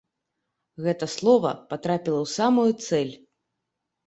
Гэта 0.85 1.07
слова 1.15 1.51
патрапіла 1.75 2.19
ў 2.23 2.27
самую 2.39 2.69
цэль. 2.89 3.15